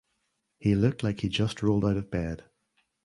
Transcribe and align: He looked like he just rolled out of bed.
He 0.57 0.73
looked 0.73 1.03
like 1.03 1.19
he 1.19 1.29
just 1.29 1.61
rolled 1.61 1.85
out 1.85 1.95
of 1.95 2.09
bed. 2.09 2.45